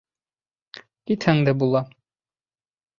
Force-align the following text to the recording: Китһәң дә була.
Китһәң 1.11 1.47
дә 1.49 1.57
була. 1.63 1.85